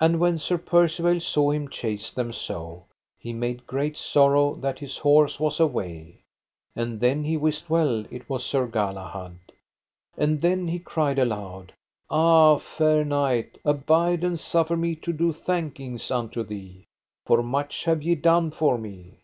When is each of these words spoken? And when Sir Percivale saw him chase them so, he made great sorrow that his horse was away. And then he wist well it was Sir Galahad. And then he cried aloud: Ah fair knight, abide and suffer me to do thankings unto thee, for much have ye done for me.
And 0.00 0.18
when 0.18 0.40
Sir 0.40 0.58
Percivale 0.58 1.20
saw 1.20 1.52
him 1.52 1.70
chase 1.70 2.10
them 2.10 2.32
so, 2.32 2.86
he 3.16 3.32
made 3.32 3.64
great 3.64 3.96
sorrow 3.96 4.56
that 4.56 4.80
his 4.80 4.98
horse 4.98 5.38
was 5.38 5.60
away. 5.60 6.22
And 6.74 6.98
then 6.98 7.22
he 7.22 7.36
wist 7.36 7.70
well 7.70 8.04
it 8.10 8.28
was 8.28 8.44
Sir 8.44 8.66
Galahad. 8.66 9.38
And 10.18 10.40
then 10.40 10.66
he 10.66 10.80
cried 10.80 11.20
aloud: 11.20 11.72
Ah 12.10 12.58
fair 12.58 13.04
knight, 13.04 13.56
abide 13.64 14.24
and 14.24 14.36
suffer 14.36 14.76
me 14.76 14.96
to 14.96 15.12
do 15.12 15.32
thankings 15.32 16.10
unto 16.10 16.42
thee, 16.42 16.86
for 17.24 17.40
much 17.40 17.84
have 17.84 18.02
ye 18.02 18.16
done 18.16 18.50
for 18.50 18.76
me. 18.76 19.20